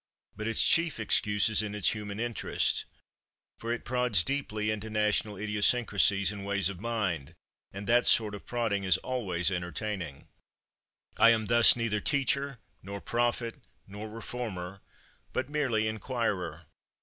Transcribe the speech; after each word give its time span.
But 0.35 0.47
its 0.47 0.65
chief 0.65 0.99
excuse 0.99 1.47
is 1.47 1.61
its 1.61 1.91
human 1.93 2.19
interest, 2.19 2.85
for 3.59 3.71
it 3.71 3.85
prods 3.85 4.23
deeply 4.23 4.71
into 4.71 4.89
national 4.89 5.37
idiosyncrasies 5.37 6.31
and 6.31 6.43
ways 6.43 6.69
of 6.69 6.79
mind, 6.81 7.35
and 7.71 7.85
that 7.85 8.07
sort 8.07 8.33
of 8.33 8.43
prodding 8.47 8.83
is 8.83 8.97
always 8.97 9.51
entertaining. 9.51 10.27
I 11.19 11.29
am 11.29 11.45
thus 11.45 11.75
neither 11.75 11.99
teacher, 11.99 12.57
nor 12.81 12.99
prophet, 12.99 13.61
nor 13.85 14.09
reformer, 14.09 14.81
but 15.33 15.49
merely 15.49 15.87
inquirer. 15.87 16.65